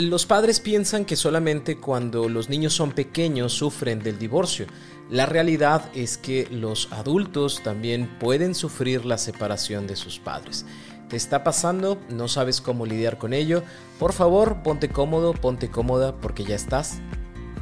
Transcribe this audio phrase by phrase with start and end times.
[0.00, 4.66] Los padres piensan que solamente cuando los niños son pequeños sufren del divorcio.
[5.10, 10.64] La realidad es que los adultos también pueden sufrir la separación de sus padres.
[11.08, 11.98] ¿Te está pasando?
[12.08, 13.62] ¿No sabes cómo lidiar con ello?
[13.98, 17.00] Por favor, ponte cómodo, ponte cómoda porque ya estás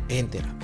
[0.09, 0.58] en terapia.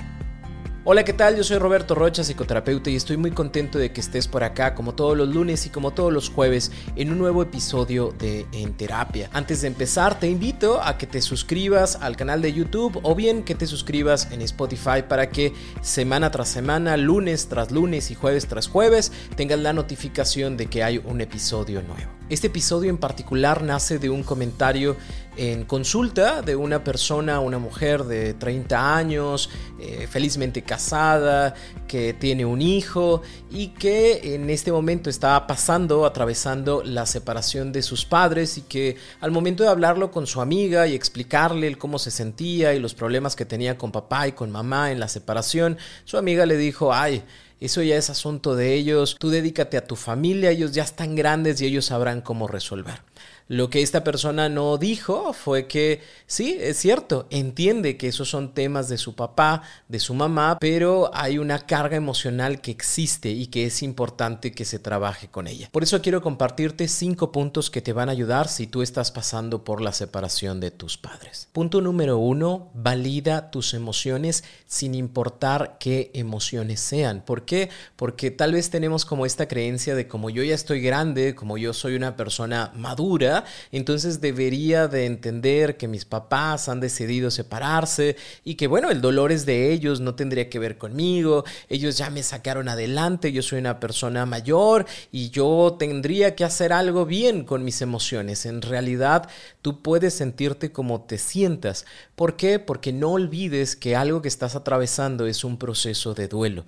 [0.87, 1.35] Hola, ¿qué tal?
[1.35, 4.93] Yo soy Roberto Rocha, psicoterapeuta, y estoy muy contento de que estés por acá, como
[4.93, 9.27] todos los lunes y como todos los jueves, en un nuevo episodio de En Terapia.
[9.33, 13.41] Antes de empezar, te invito a que te suscribas al canal de YouTube o bien
[13.41, 18.45] que te suscribas en Spotify para que semana tras semana, lunes tras lunes y jueves
[18.45, 22.11] tras jueves, tengas la notificación de que hay un episodio nuevo.
[22.29, 24.97] Este episodio en particular nace de un comentario
[25.37, 29.49] en consulta de una persona, una mujer de 30 años,
[29.79, 31.53] eh, felizmente casada,
[31.87, 33.21] que tiene un hijo
[33.51, 38.97] y que en este momento estaba pasando, atravesando la separación de sus padres y que
[39.19, 43.35] al momento de hablarlo con su amiga y explicarle cómo se sentía y los problemas
[43.35, 47.23] que tenía con papá y con mamá en la separación, su amiga le dijo, ay,
[47.59, 49.15] eso ya es asunto de ellos.
[49.19, 53.01] Tú dedícate a tu familia, ellos ya están grandes y ellos sabrán cómo resolver.
[53.47, 58.55] Lo que esta persona no dijo fue que sí, es cierto, entiende que esos son
[58.55, 63.45] temas de su papá, de su mamá, pero hay una carga emocional que existe y
[63.45, 65.69] que es importante que se trabaje con ella.
[65.71, 69.63] Por eso quiero compartirte cinco puntos que te van a ayudar si tú estás pasando
[69.63, 71.47] por la separación de tus padres.
[71.53, 77.21] Punto número uno, valida tus emociones sin importar qué emociones sean.
[77.23, 77.69] ¿Por qué?
[77.95, 81.73] Porque tal vez tenemos como esta creencia de como yo ya estoy grande, como yo
[81.73, 83.34] soy una persona madura,
[83.71, 89.31] entonces debería de entender que mis papás han decidido separarse y que bueno, el dolor
[89.31, 93.59] es de ellos, no tendría que ver conmigo, ellos ya me sacaron adelante, yo soy
[93.59, 98.45] una persona mayor y yo tendría que hacer algo bien con mis emociones.
[98.45, 99.29] En realidad,
[99.61, 101.85] tú puedes sentirte como te sientas.
[102.15, 102.59] ¿Por qué?
[102.59, 106.65] Porque no olvides que algo que estás atravesando es un proceso de duelo.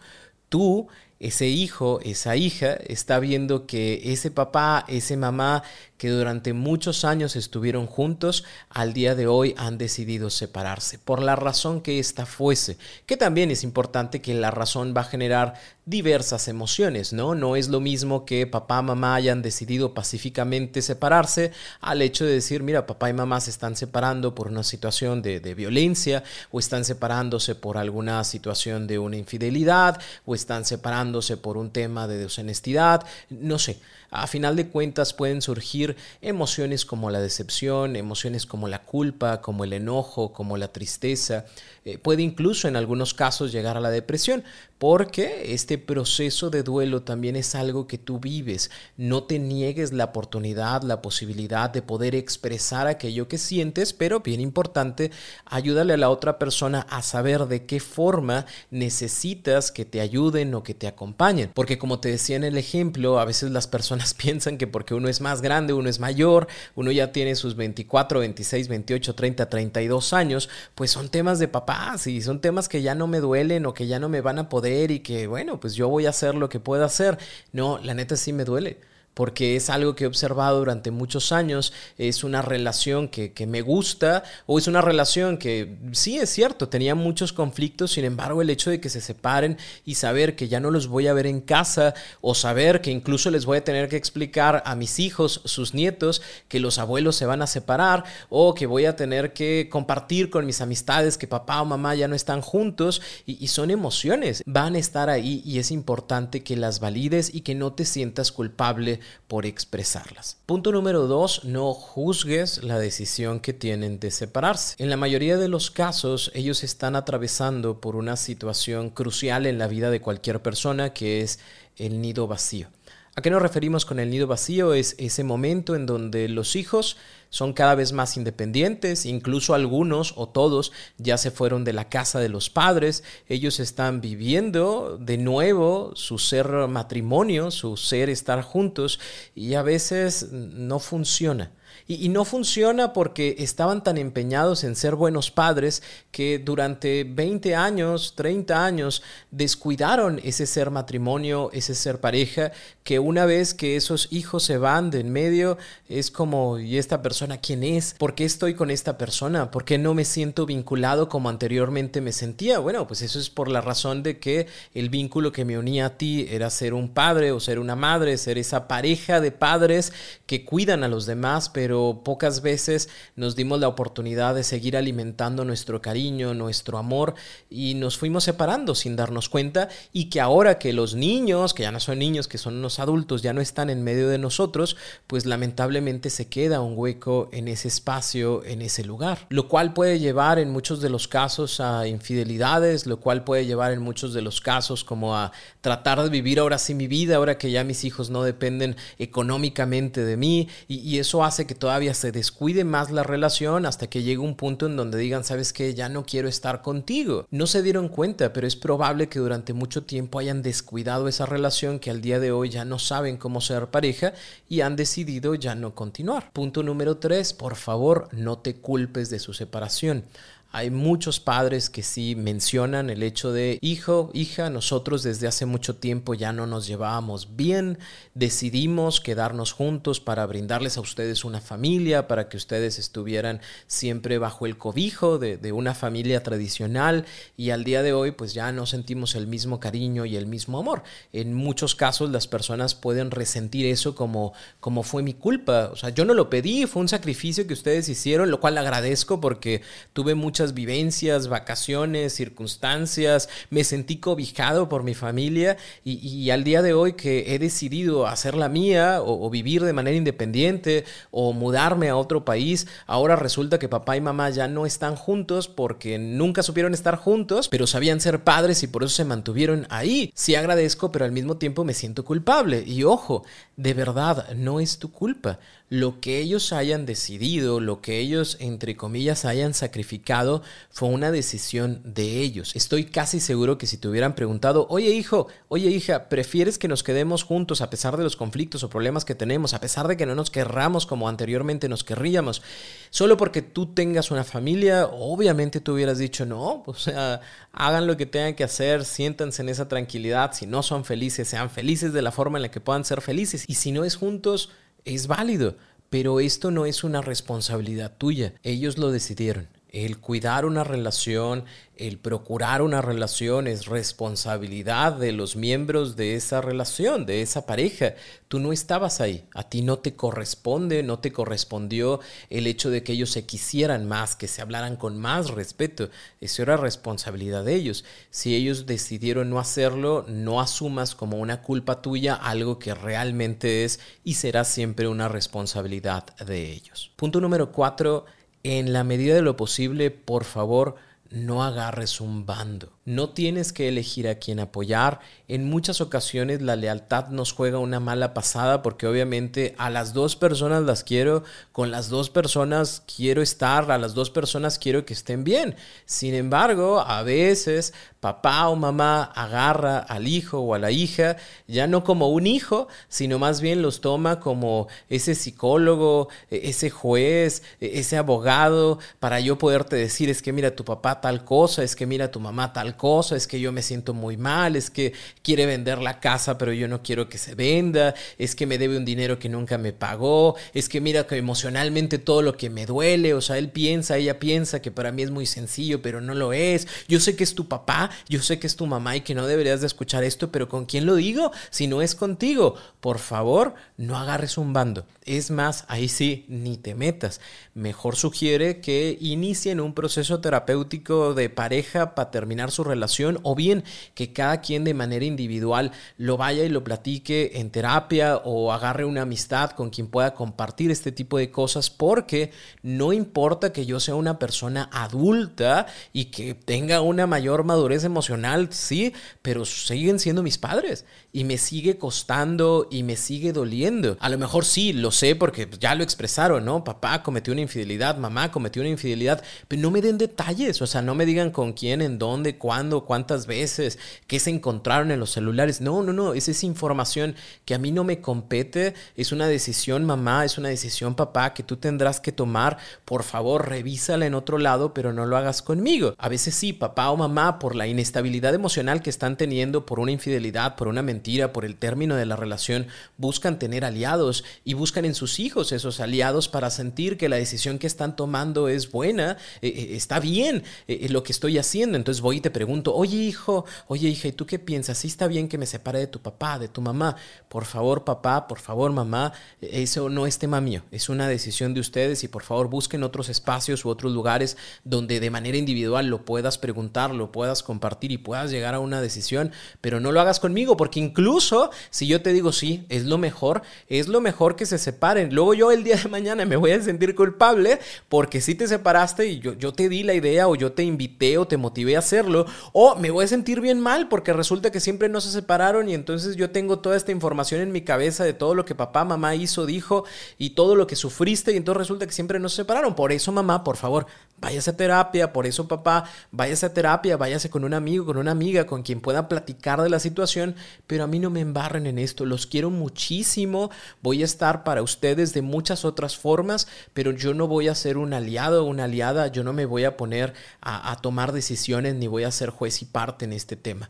[0.50, 0.88] Tú
[1.20, 5.64] ese hijo, esa hija, está viendo que ese papá, ese mamá
[5.98, 11.36] que durante muchos años estuvieron juntos, al día de hoy han decidido separarse, por la
[11.36, 15.56] razón que ésta fuese, que también es importante que la razón va a generar
[15.88, 17.34] diversas emociones, ¿no?
[17.34, 22.62] No es lo mismo que papá, mamá hayan decidido pacíficamente separarse al hecho de decir,
[22.62, 26.84] mira, papá y mamá se están separando por una situación de, de violencia, o están
[26.84, 33.06] separándose por alguna situación de una infidelidad, o están separándose por un tema de deshonestidad,
[33.30, 33.80] no sé.
[34.10, 39.66] A final de cuentas pueden surgir emociones como la decepción, emociones como la culpa, como
[39.66, 41.46] el enojo, como la tristeza.
[41.84, 44.46] Eh, puede incluso en algunos casos llegar a la depresión,
[44.78, 48.70] porque este proceso de duelo también es algo que tú vives.
[48.96, 54.40] No te niegues la oportunidad, la posibilidad de poder expresar aquello que sientes, pero bien
[54.40, 55.12] importante,
[55.46, 60.62] ayúdale a la otra persona a saber de qué forma necesitas que te ayuden o
[60.62, 61.52] que te acompañen.
[61.56, 65.10] Porque como te decía en el ejemplo, a veces las personas piensan que porque uno
[65.10, 70.14] es más grande, uno es mayor, uno ya tiene sus 24, 26, 28, 30, 32
[70.14, 73.74] años, pues son temas de papás y son temas que ya no me duelen o
[73.74, 76.36] que ya no me van a poder y que, bueno, pues yo voy a hacer
[76.36, 77.18] lo que pueda hacer.
[77.52, 78.78] No, la neta sí me duele
[79.18, 84.24] porque es algo que he observado durante muchos años, es una relación que, me gusta
[84.46, 88.70] o es una relación que sí es cierto, tenía muchos conflictos, sin embargo el hecho
[88.70, 91.96] de que se separen y saber que ya no los voy a ver en casa
[92.22, 96.22] o saber que incluso les voy a tener que explicar a mis hijos, sus nietos,
[96.48, 100.46] que los abuelos se van a separar o que voy a tener que compartir con
[100.46, 104.76] mis amistades que papá o mamá ya no están juntos y, y son emociones, van
[104.76, 109.00] a estar ahí y es importante que las valides y que no te sientas culpable
[109.28, 110.38] por expresarlas.
[110.46, 114.76] Punto número dos, no juzgues la decisión que tienen de separarse.
[114.78, 119.68] En la mayoría de los casos, ellos están atravesando por una situación crucial en la
[119.68, 121.40] vida de cualquier persona que es
[121.78, 122.70] el nido vacío.
[123.18, 124.76] ¿A qué nos referimos con el nido vacío?
[124.76, 126.98] Es ese momento en donde los hijos
[127.32, 132.20] son cada vez más independientes, incluso algunos o todos ya se fueron de la casa
[132.20, 139.00] de los padres, ellos están viviendo de nuevo su ser matrimonio, su ser estar juntos
[139.34, 141.50] y a veces no funciona.
[141.88, 145.82] Y, no funciona porque estaban tan empeñados en ser buenos padres
[146.12, 152.52] que durante 20 años, 30 años, descuidaron ese ser matrimonio, ese ser pareja,
[152.84, 155.58] que una vez que esos hijos se van de en medio,
[155.88, 157.96] es como, ¿y esta persona quién es?
[157.98, 159.52] ¿Por qué estoy con esta persona?
[159.52, 162.60] ¿Por qué no me siento vinculado como anteriormente me sentía?
[162.60, 165.98] Bueno, pues eso es por la razón de que el vínculo que me unía a
[165.98, 169.94] ti era ser un padre o ser una madre, ser esa pareja de padres
[170.26, 175.46] que cuidan a los demás, pero pocas veces nos dimos la oportunidad de seguir alimentando
[175.46, 177.16] nuestro cariño, nuestro amor
[177.50, 181.72] y nos fuimos separando sin darnos cuenta y que ahora que los niños, que ya
[181.72, 184.78] no son niños, que son unos adultos, ya no están en medio de nosotros,
[185.08, 190.00] pues lamentablemente se queda un hueco en ese espacio, en ese lugar, lo cual puede
[190.00, 194.22] llevar en muchos de los casos a infidelidades, lo cual puede llevar en muchos de
[194.22, 195.32] los casos como a
[195.62, 200.04] tratar de vivir ahora sí mi vida, ahora que ya mis hijos no dependen económicamente
[200.04, 204.20] de mí y, eso hace que todavía se descuide más la relación hasta que llegue
[204.20, 207.28] un punto en donde digan, sabes que ya no quiero estar contigo.
[207.30, 211.80] No se dieron cuenta, pero es probable que durante mucho tiempo hayan descuidado esa relación
[211.80, 214.14] que al día de hoy ya no saben cómo ser pareja
[214.48, 216.32] y han decidido ya no continuar.
[216.32, 220.06] Punto número tres, por favor, no te culpes de su separación.
[220.50, 225.76] Hay muchos padres que sí mencionan el hecho de, hijo, hija, nosotros desde hace mucho
[225.76, 227.80] tiempo ya no nos llevábamos bien,
[228.14, 234.46] decidimos quedarnos juntos para brindarles a ustedes una familia, para que ustedes estuvieran siempre bajo
[234.46, 237.06] el cobijo de, una familia tradicional
[237.36, 240.60] y al día de hoy pues ya no sentimos el mismo cariño y el mismo
[240.60, 240.84] amor.
[241.12, 245.90] En muchos casos las personas pueden resentir eso como, como fue mi culpa, o sea,
[245.90, 249.62] yo no lo pedí, fue un sacrificio que ustedes hicieron, lo cual agradezco porque
[249.94, 256.62] tuve mucho muchas vivencias, vacaciones, circunstancias, me sentí cobijado por mi familia y, al día
[256.62, 261.90] de hoy que he decidido hacer la mía o, vivir de manera independiente o mudarme
[261.90, 266.44] a otro país, ahora resulta que papá y mamá ya no están juntos porque nunca
[266.44, 270.12] supieron estar juntos, pero sabían ser padres y por eso se mantuvieron ahí.
[270.14, 272.64] Sí agradezco, pero al mismo tiempo me siento culpable.
[272.64, 273.26] Y ojo,
[273.56, 275.40] de verdad, no es tu culpa.
[275.70, 281.82] Lo que ellos hayan decidido, lo que ellos, entre comillas, hayan sacrificado, fue una decisión
[281.84, 282.56] de ellos.
[282.56, 286.84] Estoy casi seguro que si te hubieran preguntado, oye hijo, oye hija, ¿prefieres que nos
[286.84, 290.06] quedemos juntos a pesar de los conflictos o problemas que tenemos, a pesar de que
[290.06, 292.42] no nos querramos como anteriormente nos querríamos,
[292.90, 294.86] solo porque tú tengas una familia?
[294.86, 297.20] Obviamente tú hubieras dicho, no, o sea,
[297.52, 301.50] hagan lo que tengan que hacer, siéntanse en esa tranquilidad, si no son felices, sean
[301.50, 304.50] felices de la forma en la que puedan ser felices y si no es juntos,
[304.88, 305.56] es válido.
[305.90, 308.34] Pero esto no es una responsabilidad tuya.
[308.44, 309.48] Ellos lo decidieron.
[309.70, 311.44] El cuidar una relación,
[311.76, 317.96] el procurar una relación es responsabilidad de los miembros de esa relación, de esa pareja.
[318.30, 322.00] Tú no estabas ahí, a ti no te corresponde, no te correspondió
[322.30, 325.90] el hecho de que ellos se quisieran más, que se hablaran con más respeto.
[326.22, 327.84] Eso era responsabilidad de ellos.
[328.10, 333.82] Si ellos decidieron no hacerlo, no asumas como una culpa tuya algo que realmente es
[334.06, 336.92] y será siempre una responsabilidad de ellos.
[336.96, 338.06] Punto número cuatro,
[338.48, 340.76] en la medida de lo posible, por favor,
[341.10, 342.77] no agarres un bando.
[342.88, 345.02] No tienes que elegir a quién apoyar.
[345.28, 350.16] En muchas ocasiones la lealtad nos juega una mala pasada porque obviamente a las dos
[350.16, 354.94] personas las quiero, con las dos personas quiero estar, a las dos personas quiero que
[354.94, 355.58] estén bien.
[355.86, 361.68] Sin embargo, a veces papá o mamá agarra al hijo o a la hija ya
[361.68, 367.44] no como un hijo, sino más bien los toma como ese psicólogo, e-, ese juez,
[367.60, 371.76] e-, ese abogado para yo poderte decir es que mira tu papá tal cosa, es
[371.76, 374.94] que mira tu mamá tal cosa, es que yo me siento muy mal, es que
[375.22, 378.78] quiere vender la casa pero yo no quiero que se venda, es que me debe
[378.78, 382.66] un dinero que nunca me pagó, es que mira que emocionalmente todo lo que me
[382.66, 386.14] duele, o sea, él piensa, ella piensa que para mí es muy sencillo, pero no
[386.14, 386.68] lo es.
[386.88, 389.28] Yo sé que es tu papá, yo sé que es tu mamá y que no
[389.28, 391.32] deberías de escuchar esto, pero ¿con quién lo digo?
[391.50, 394.86] Si no es contigo, por favor, no agarres un bando.
[395.06, 397.22] Es más, ahí sí, ni te metas.
[397.54, 403.64] Mejor sugiere que inicien un proceso terapéutico de pareja para terminar su relación o bien
[403.94, 408.86] que cada quien de manera individual lo vaya y lo platique en terapia o agarre
[408.86, 412.32] una amistad con quien pueda compartir este tipo de cosas porque
[412.64, 418.50] no importa que yo sea una persona adulta y que tenga una mayor madurez emocional,
[418.52, 423.98] sí, pero siguen siendo mis padres y me sigue costando y me sigue doliendo.
[424.00, 426.64] A lo mejor sí, lo sé porque ya lo expresaron, ¿no?
[426.64, 430.82] Papá cometió una infidelidad, mamá cometió una infidelidad, pero no me den detalles, o sea,
[430.82, 433.78] no me digan con quién, en dónde, cuándo, cuántas veces,
[434.08, 435.60] qué se encontraron en los celulares.
[435.60, 437.14] No, no, no, esa es información
[437.44, 441.44] que a mí no me compete, es una decisión mamá, es una decisión papá que
[441.44, 442.58] tú tendrás que tomar.
[442.86, 445.94] Por favor, revísala en otro lado, pero no lo hagas conmigo.
[445.98, 449.92] A veces sí, papá o mamá, por la inestabilidad emocional que están teniendo, por una
[449.92, 454.86] infidelidad, por una mentira, por el término de la relación, buscan tener aliados y buscan
[454.86, 459.18] en sus hijos esos aliados para sentir que la decisión que están tomando es buena,
[459.42, 460.44] eh, eh, está bien.
[460.70, 461.78] eh, lo que estoy haciendo.
[461.78, 464.78] Entonces voy y te pregunto, oye hijo, oye hija, ¿y tú qué piensas?
[464.78, 466.96] ¿Sí está bien que me separe de tu papá, de tu mamá?
[467.30, 471.62] Por favor papá, por favor mamá, eso no es tema mío, es una decisión de
[471.62, 476.06] ustedes y por favor busquen otros espacios u otros lugares donde de manera individual lo
[476.06, 480.20] puedas preguntar, lo puedas compartir y puedas llegar a una decisión, pero no lo hagas
[480.20, 484.46] conmigo, porque incluso si yo te digo sí, es lo mejor, es lo mejor que
[484.46, 485.12] se separen.
[485.12, 487.58] Luego yo el día de mañana me voy a sentir culpable
[487.90, 491.18] porque si te separaste y yo, yo te di la idea o yo te invité
[491.18, 494.60] o te motivé a hacerlo, o me voy a sentir bien mal porque resulta que
[494.60, 498.14] siempre no se separaron y entonces yo tengo toda esta información en mi cabeza de
[498.14, 499.86] todo lo que papá, mamá hizo, dijo
[500.18, 502.76] y todo lo que sufriste y entonces resulta que siempre no se separaron.
[502.76, 503.88] Por eso mamá, por favor,
[504.20, 508.12] váyase a terapia, por eso papá, váyase a terapia, váyase con un amigo, con una
[508.12, 511.78] amiga, con quien pueda platicar de la situación, pero a mí no me embarren en
[511.78, 517.14] esto, los quiero muchísimo, voy a estar para ustedes de muchas otras formas, pero yo
[517.14, 520.14] no voy a ser un aliado o una aliada, yo no me voy a poner
[520.42, 523.70] a, a tomar decisiones ni voy a ser juez y parte en este tema.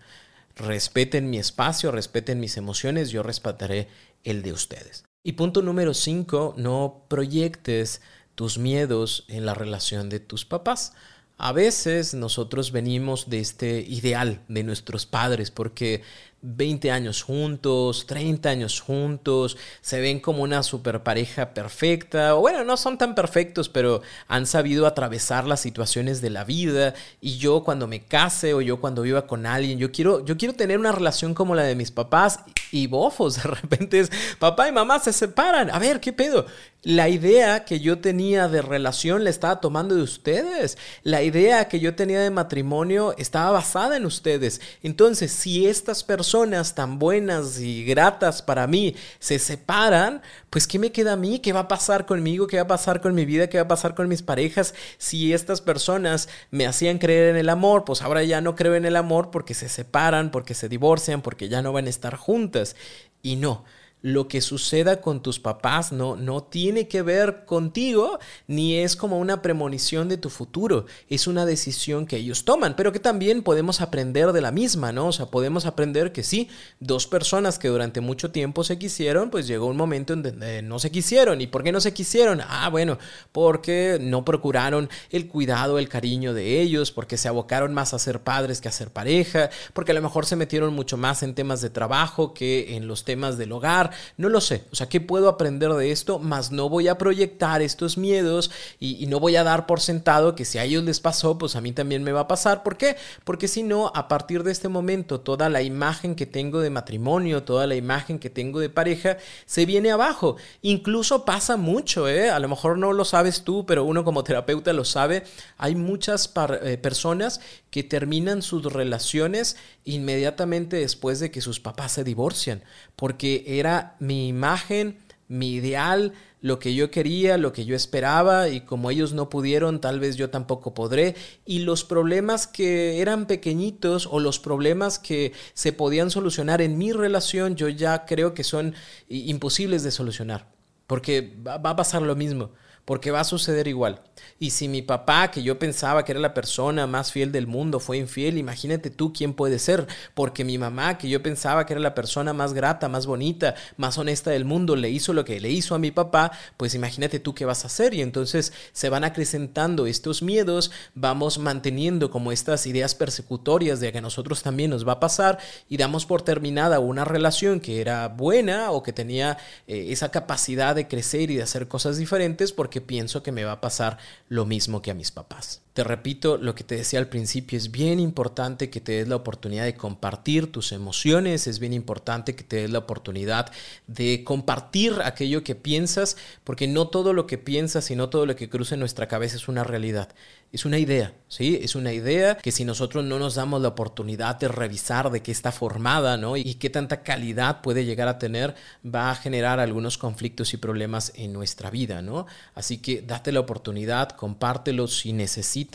[0.56, 3.88] Respeten mi espacio, respeten mis emociones, yo respetaré
[4.24, 5.04] el de ustedes.
[5.24, 8.02] Y punto número 5, no proyectes
[8.36, 10.94] tus miedos en la relación de tus papás.
[11.38, 16.02] A veces nosotros venimos de este ideal de nuestros padres porque
[16.42, 22.64] 20 años juntos, 30 años juntos, se ven como una super pareja perfecta, o bueno,
[22.64, 27.64] no son tan perfectos, pero han sabido atravesar las situaciones de la vida y yo
[27.64, 30.92] cuando me case o yo cuando viva con alguien, yo quiero yo quiero tener una
[30.92, 32.42] relación como la de mis papás
[32.72, 35.72] y bofos, de repente es papá y mamá se separan.
[35.72, 36.46] A ver, ¿qué pedo?
[36.84, 40.78] La idea que yo tenía de relación la estaba tomando de ustedes.
[41.04, 44.62] La idea que yo tenía de matrimonio estaba basada en ustedes.
[44.84, 46.37] Entonces, si estas personas
[46.76, 51.40] tan buenas y gratas para mí se separan, pues ¿qué me queda a mí?
[51.40, 52.46] ¿Qué va a pasar conmigo?
[52.46, 53.48] ¿Qué va a pasar con mi vida?
[53.48, 54.76] ¿Qué va a pasar con mis parejas?
[55.00, 58.86] Si estas personas me hacían creer en el amor, pues ahora ya no creo en
[58.86, 62.76] el amor porque se separan, porque se divorcian, porque ya no van a estar juntas.
[63.24, 63.66] Y no,
[64.02, 69.20] lo que suceda con tus papás no, no tiene que ver contigo, ni es como
[69.20, 73.82] una premonición de tu futuro, es una decisión que ellos toman, pero que también podemos
[73.82, 75.08] aprender de la misma, ¿no?
[75.08, 76.50] O sea, podemos aprender que sí,
[76.80, 80.80] dos personas que durante mucho tiempo se quisieron, pues llegó un momento en donde no
[80.80, 81.42] se quisieron.
[81.42, 82.42] ¿Y por qué no se quisieron?
[82.48, 82.98] Ah, bueno,
[83.32, 88.22] porque no procuraron el cuidado, el cariño de ellos, porque se abocaron más a ser
[88.22, 91.62] padres que a ser pareja, porque a lo mejor se metieron mucho más en temas
[91.62, 93.87] de trabajo que en los temas del hogar
[94.18, 94.64] no lo sé.
[94.72, 96.20] O sea, ¿qué puedo aprender de esto?
[96.20, 100.46] Más no voy a proyectar estos miedos y, no voy a dar por sentado que
[100.46, 102.64] si a ellos les pasó, pues a mí también me va a pasar.
[102.64, 102.98] ¿Por qué?
[103.24, 107.44] Porque si no, a partir de este momento, toda la imagen que tengo de matrimonio,
[107.44, 110.38] toda la imagen que tengo de pareja, se viene abajo.
[110.62, 112.30] Incluso pasa mucho, ¿eh?
[112.30, 115.24] A lo mejor no lo sabes tú, pero uno como terapeuta lo sabe.
[115.58, 116.32] Hay muchas
[116.64, 117.40] eh, personas
[117.70, 122.64] que terminan sus relaciones inmediatamente después de que sus papás se divorcian,
[122.96, 128.62] porque era mi imagen, mi ideal, lo que yo quería, lo que yo esperaba y
[128.62, 131.16] como ellos no pudieron, tal vez yo tampoco podré.
[131.46, 136.92] Y los problemas que eran pequeñitos o los problemas que se podían solucionar en mi
[136.92, 138.76] relación, yo ya creo que son
[139.10, 140.48] imposibles de solucionar,
[140.86, 142.52] porque va a pasar lo mismo
[142.88, 144.00] porque va a suceder igual.
[144.40, 147.82] Y si mi papá, que yo pensaba que era la persona más fiel del mundo,
[147.82, 151.82] fue infiel, imagínate tú quién puede ser, porque mi mamá, que yo pensaba que era
[151.82, 155.50] la persona más grata, más bonita, más honesta del mundo, le hizo lo que le
[155.50, 157.94] hizo a mi papá, pues imagínate tú qué vas a hacer.
[157.94, 163.98] Y entonces se van acrecentando estos miedos, vamos manteniendo como estas ideas persecutorias de que
[163.98, 168.08] a nosotros también nos va a pasar y damos por terminada una relación que era
[168.08, 172.77] buena o que tenía eh, esa capacidad de crecer y de hacer cosas diferentes porque
[172.82, 173.98] pienso que me va a pasar
[174.30, 175.62] lo mismo que a mis papás.
[175.78, 179.16] Te repito lo que te decía al principio, es bien importante que te des la
[179.16, 183.52] oportunidad de compartir tus emociones, es bien importante que te des la oportunidad
[183.86, 188.36] de compartir aquello que piensas, porque no todo lo que piensas y no todo lo
[188.36, 190.16] que cruza en nuestra cabeza es una realidad,
[190.52, 191.60] es una idea, ¿sí?
[191.62, 195.32] Es una idea que si nosotros no nos damos la oportunidad de revisar de qué
[195.32, 196.38] está formada, ¿no?
[196.38, 201.12] Y qué tanta calidad puede llegar a tener, va a generar algunos conflictos y problemas
[201.14, 202.26] en nuestra vida, ¿no?
[202.56, 205.67] Así que date la oportunidad, compártelo si necesitas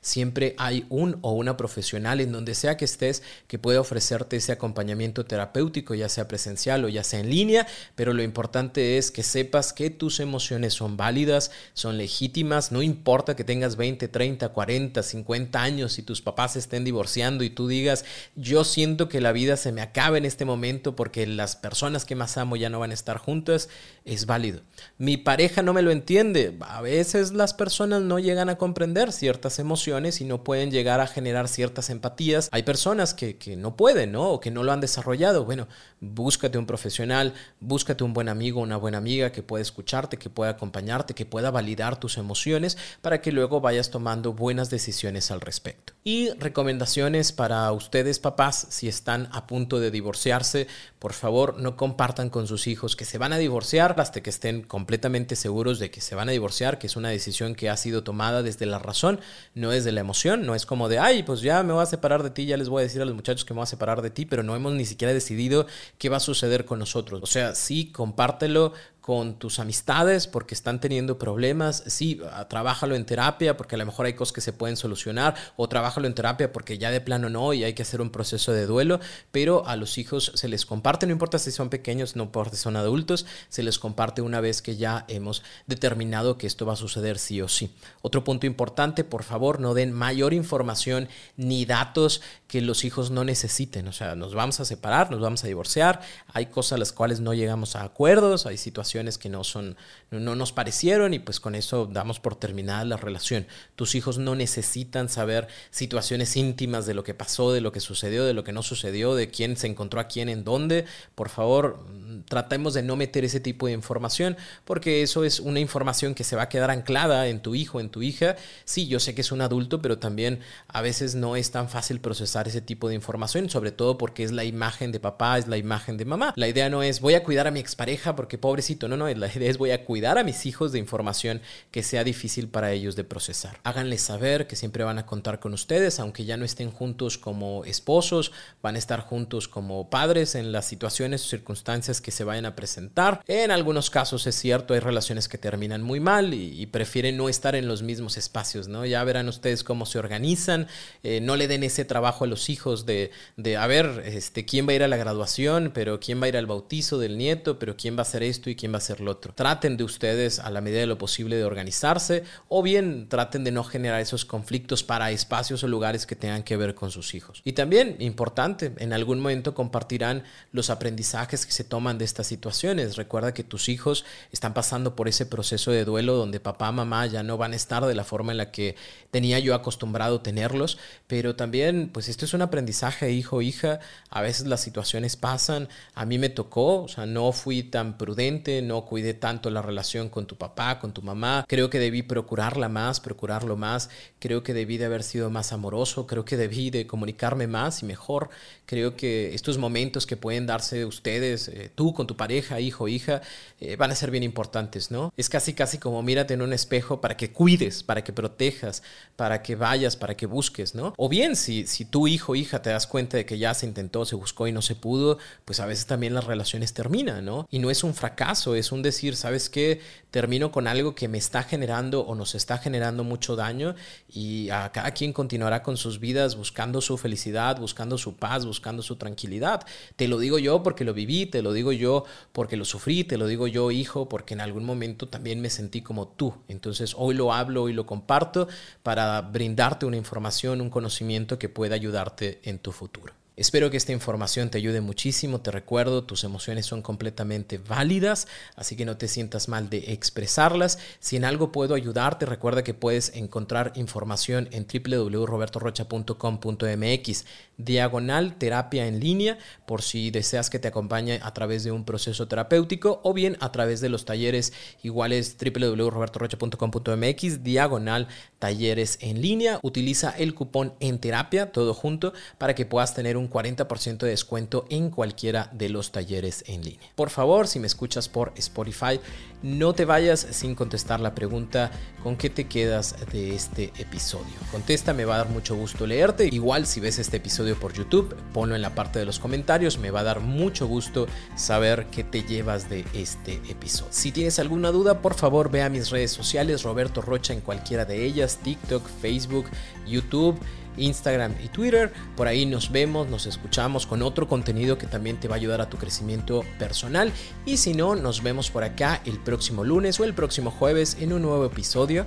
[0.00, 4.52] siempre hay un o una profesional en donde sea que estés que puede ofrecerte ese
[4.52, 9.22] acompañamiento terapéutico, ya sea presencial o ya sea en línea, pero lo importante es que
[9.22, 15.02] sepas que tus emociones son válidas, son legítimas, no importa que tengas 20, 30, 40,
[15.02, 18.04] 50 años y tus papás estén divorciando y tú digas,
[18.36, 22.14] yo siento que la vida se me acaba en este momento porque las personas que
[22.14, 23.68] más amo ya no van a estar juntas,
[24.04, 24.62] es válido.
[24.98, 26.56] Mi pareja no me lo entiende.
[26.60, 31.06] A veces las personas no llegan a comprender ciertas emociones y no pueden llegar a
[31.06, 32.50] generar ciertas empatías.
[32.52, 34.32] Hay personas que, que no pueden, ¿no?
[34.32, 35.46] O que no lo han desarrollado.
[35.46, 35.66] Bueno,
[35.98, 40.50] búscate un profesional, búscate un buen amigo, una buena amiga que pueda escucharte, que pueda
[40.50, 45.94] acompañarte, que pueda validar tus emociones para que luego vayas tomando buenas decisiones al respecto.
[46.04, 50.66] Y recomendaciones para ustedes papás si están a punto de divorciarse,
[51.00, 54.62] por favor no compartan con sus hijos que se van a divorciar hasta que estén
[54.62, 58.04] completamente seguros de que se van a divorciar, que es una decisión que ha sido
[58.04, 59.18] tomada desde la razón,
[59.54, 62.22] no desde la emoción, no es como de, ay, pues ya me voy a separar
[62.22, 64.02] de ti, ya les voy a decir a los muchachos que me voy a separar
[64.02, 65.66] de ti, pero no hemos ni siquiera decidido
[65.96, 67.20] qué va a suceder con nosotros.
[67.22, 73.06] O sea, sí, compártelo con tus amistades porque están teniendo problemas, sí, ah, trabájalo en
[73.06, 76.52] terapia porque a lo mejor hay cosas que se pueden solucionar o trabájalo en terapia
[76.52, 79.00] porque ya de plano no y hay que hacer un proceso de duelo,
[79.32, 82.62] pero a los hijos se les comparte, no importa si son pequeños, no importa si
[82.62, 86.76] son adultos, se les comparte una vez que ya hemos determinado que esto va a
[86.76, 87.74] suceder sí o sí.
[88.02, 93.24] Otro punto importante, por favor, no den mayor información ni datos que los hijos no
[93.24, 96.00] necesiten, o sea, nos vamos a separar, nos vamos a divorciar,
[96.32, 99.76] hay cosas a las cuales no llegamos a acuerdos, hay situaciones que no son,
[100.10, 103.46] no nos parecieron y pues con eso damos por terminada la relación.
[103.76, 108.24] Tus hijos no necesitan saber situaciones íntimas de lo que pasó, de lo que sucedió,
[108.24, 110.86] de lo que no sucedió, de quién se encontró a quién en dónde.
[111.14, 111.86] Por favor,
[112.28, 116.36] tratemos de no meter ese tipo de información porque eso es una información que se
[116.36, 118.36] va a quedar anclada en tu hijo, en tu hija.
[118.64, 122.00] Sí, yo sé que es un adulto, pero también a veces no es tan fácil
[122.00, 125.56] procesar ese tipo de información, sobre todo porque es la imagen de papá, es la
[125.56, 126.32] imagen de mamá.
[126.36, 129.26] La idea no es voy a cuidar a mi expareja porque pobrecito no, no, la
[129.26, 132.96] idea es voy a cuidar a mis hijos de información que sea difícil para ellos
[132.96, 133.60] de procesar.
[133.64, 137.64] Háganles saber que siempre van a contar con ustedes, aunque ya no estén juntos como
[137.64, 138.32] esposos,
[138.62, 142.56] van a estar juntos como padres en las situaciones o circunstancias que se vayan a
[142.56, 143.22] presentar.
[143.26, 147.56] En algunos casos es cierto, hay relaciones que terminan muy mal y, prefieren no estar
[147.56, 148.86] en los mismos espacios, ¿no?
[148.86, 150.68] Ya verán ustedes cómo se organizan,
[151.02, 154.68] eh, no le den ese trabajo a los hijos de, de, a ver, este, quién
[154.68, 157.58] va a ir a la graduación, pero quién va a ir al bautizo del nieto,
[157.58, 159.32] pero quién va a hacer esto y quién va a hacer lo otro.
[159.34, 163.50] Traten de ustedes a la medida de lo posible de organizarse o bien traten de
[163.50, 167.42] no generar esos conflictos para espacios o lugares que tengan que ver con sus hijos.
[167.44, 172.96] Y también, importante, en algún momento compartirán los aprendizajes que se toman de estas situaciones.
[172.96, 177.22] Recuerda que tus hijos están pasando por ese proceso de duelo donde papá, mamá ya
[177.22, 178.76] no van a estar de la forma en la que
[179.10, 183.80] tenía yo acostumbrado tenerlos, pero también, pues esto es un aprendizaje, hijo, hija.
[184.08, 185.68] A veces las situaciones pasan.
[185.94, 190.08] A mí me tocó, o sea, no fui tan prudente, no cuidé tanto la relación
[190.08, 191.44] con tu papá, con tu mamá.
[191.48, 193.90] Creo que debí procurarla más, procurarlo más.
[194.18, 196.06] Creo que debí de haber sido más amoroso.
[196.06, 198.30] Creo que debí de comunicarme más y mejor.
[198.66, 203.20] Creo que estos momentos que pueden darse ustedes, eh, tú con tu pareja, hijo, hija,
[203.60, 205.12] eh, van a ser bien importantes, ¿no?
[205.16, 208.82] Es casi, casi como mírate en un espejo para que cuides, para que protejas,
[209.16, 210.94] para que vayas, para que busques, ¿no?
[210.96, 214.04] O bien, si, si tu hijo, hija, te das cuenta de que ya se intentó,
[214.04, 217.46] se buscó y no se pudo, pues a veces también las relaciones terminan, ¿no?
[217.50, 219.80] Y no es un fracaso es un decir, ¿sabes qué?
[220.10, 223.76] Termino con algo que me está generando o nos está generando mucho daño
[224.08, 228.82] y a cada quien continuará con sus vidas buscando su felicidad, buscando su paz, buscando
[228.82, 229.64] su tranquilidad.
[229.96, 233.16] Te lo digo yo porque lo viví, te lo digo yo porque lo sufrí, te
[233.16, 236.34] lo digo yo, hijo, porque en algún momento también me sentí como tú.
[236.48, 238.48] Entonces hoy lo hablo, y lo comparto
[238.82, 243.19] para brindarte una información, un conocimiento que pueda ayudarte en tu futuro.
[243.40, 245.40] Espero que esta información te ayude muchísimo.
[245.40, 250.78] Te recuerdo, tus emociones son completamente válidas, así que no te sientas mal de expresarlas.
[250.98, 257.24] Si en algo puedo ayudarte, recuerda que puedes encontrar información en www.robertorocha.com.mx,
[257.56, 262.28] diagonal terapia en línea, por si deseas que te acompañe a través de un proceso
[262.28, 268.06] terapéutico o bien a través de los talleres iguales www.robertorocha.com.mx, diagonal
[268.38, 269.60] talleres en línea.
[269.62, 274.66] Utiliza el cupón en terapia, todo junto, para que puedas tener un 40% de descuento
[274.70, 276.88] en cualquiera de los talleres en línea.
[276.94, 279.00] Por favor, si me escuchas por Spotify,
[279.42, 281.70] no te vayas sin contestar la pregunta
[282.02, 284.34] ¿con qué te quedas de este episodio?
[284.50, 286.28] Contesta, me va a dar mucho gusto leerte.
[286.30, 289.90] Igual si ves este episodio por YouTube, ponlo en la parte de los comentarios, me
[289.90, 293.92] va a dar mucho gusto saber qué te llevas de este episodio.
[293.92, 297.84] Si tienes alguna duda, por favor ve a mis redes sociales, Roberto Rocha en cualquiera
[297.84, 299.46] de ellas, TikTok, Facebook,
[299.86, 300.38] YouTube
[300.76, 301.92] Instagram y Twitter.
[302.16, 305.60] Por ahí nos vemos, nos escuchamos con otro contenido que también te va a ayudar
[305.60, 307.12] a tu crecimiento personal.
[307.46, 311.12] Y si no, nos vemos por acá el próximo lunes o el próximo jueves en
[311.12, 312.06] un nuevo episodio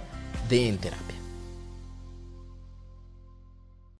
[0.50, 1.23] de En Terapia.